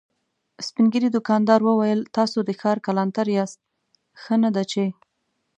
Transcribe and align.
سپين 0.67 0.85
ږيری 0.93 1.09
دوکاندار 1.15 1.59
وويل: 1.63 1.99
تاسو 2.17 2.37
د 2.43 2.49
ښار 2.59 2.77
کلانتر 2.85 3.27
ياست، 3.37 3.59
ښه 4.21 4.35
نه 4.43 4.49
ده 4.55 4.63
چې… 4.71 4.83